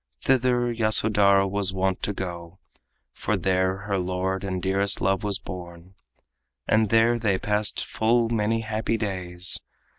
[0.19, 2.57] Thither Yasodhara was wont to go,
[3.13, 5.93] For there her lord and dearest love was born,
[6.67, 9.59] And there they passed full many happy days.